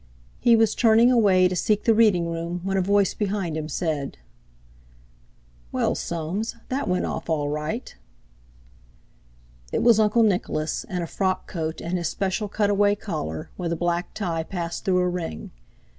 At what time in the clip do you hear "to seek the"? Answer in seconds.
1.47-1.93